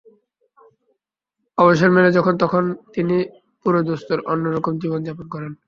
[1.57, 2.63] অবসর মেলে যখন তখন
[2.95, 3.15] তিনি
[3.63, 5.51] পুরোদস্তুর অন্য রকম জীবন যাপন করেন।